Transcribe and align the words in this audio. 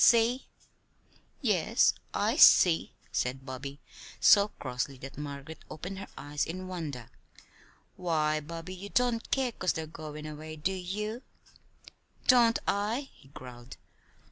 See?" 0.03 0.47
"Yes, 1.43 1.93
I 2.11 2.35
see," 2.35 2.95
said 3.11 3.45
Bobby, 3.45 3.79
so 4.19 4.47
crossly 4.57 4.97
that 4.97 5.15
Margaret 5.15 5.59
opened 5.69 5.99
her 5.99 6.07
eyes 6.17 6.43
in 6.43 6.67
wonder. 6.67 7.11
"Why, 7.97 8.39
Bobby, 8.39 8.73
you 8.73 8.89
don't 8.89 9.29
care 9.29 9.51
'cause 9.51 9.73
they're 9.73 9.85
goin' 9.85 10.25
away; 10.25 10.55
do 10.55 10.73
you?" 10.73 11.21
"Don't 12.25 12.57
I?" 12.67 13.09
he 13.13 13.27
growled. 13.27 13.77